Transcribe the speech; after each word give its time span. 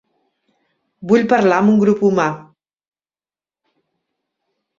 Vull 1.11 1.27
parlar 1.33 1.59
amb 1.63 1.73
un 1.73 1.77
grup 1.83 2.01
humà. 2.09 2.25